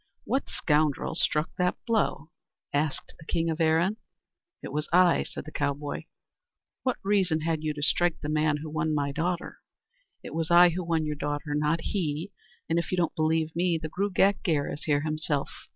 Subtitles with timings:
[0.23, 2.31] "What scoundrel struck that blow?"
[2.73, 3.97] asked the king of Erin.
[4.63, 6.05] "It was I," said the cowboy.
[6.81, 9.59] "What reason had you to strike the man who won my daughter?"
[10.23, 12.31] "It was I who won your daughter, not he;
[12.67, 15.51] and if you don't believe me, the Gruagach Gaire is here himself.